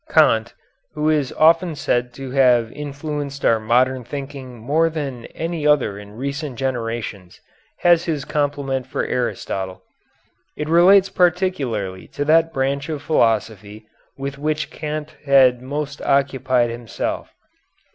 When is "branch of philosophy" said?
12.51-13.85